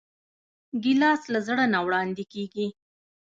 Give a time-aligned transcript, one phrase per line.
[0.83, 2.67] ګیلاس له زړه نه وړاندې کېږي.